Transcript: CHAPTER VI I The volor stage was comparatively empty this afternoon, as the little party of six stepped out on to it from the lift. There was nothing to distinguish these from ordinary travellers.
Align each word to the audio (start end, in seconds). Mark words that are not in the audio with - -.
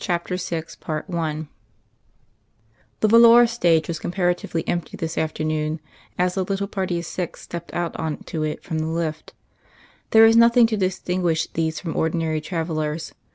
CHAPTER 0.00 0.36
VI 0.36 0.62
I 0.88 1.46
The 3.00 3.08
volor 3.08 3.46
stage 3.46 3.86
was 3.86 3.98
comparatively 3.98 4.66
empty 4.66 4.96
this 4.96 5.18
afternoon, 5.18 5.78
as 6.18 6.36
the 6.36 6.42
little 6.44 6.68
party 6.68 6.98
of 7.00 7.04
six 7.04 7.42
stepped 7.42 7.74
out 7.74 7.94
on 8.00 8.16
to 8.22 8.44
it 8.44 8.64
from 8.64 8.78
the 8.78 8.86
lift. 8.86 9.34
There 10.12 10.24
was 10.24 10.36
nothing 10.36 10.66
to 10.68 10.78
distinguish 10.78 11.48
these 11.52 11.80
from 11.80 11.96
ordinary 11.98 12.40
travellers. 12.40 13.12